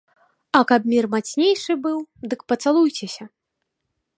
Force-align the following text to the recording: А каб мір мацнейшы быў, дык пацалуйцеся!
А 0.59 0.61
каб 0.69 0.87
мір 0.93 1.05
мацнейшы 1.15 1.73
быў, 1.83 1.99
дык 2.33 2.39
пацалуйцеся! 2.53 3.25